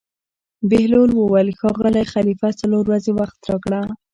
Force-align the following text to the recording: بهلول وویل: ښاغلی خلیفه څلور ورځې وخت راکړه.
بهلول 0.69 1.11
وویل: 1.15 1.49
ښاغلی 1.59 2.03
خلیفه 2.13 2.49
څلور 2.59 2.83
ورځې 2.87 3.11
وخت 3.19 3.39
راکړه. 3.49 3.81